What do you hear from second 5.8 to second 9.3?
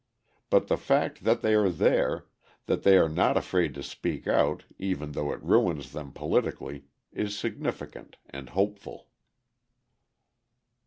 them politically, is significant and hopeful.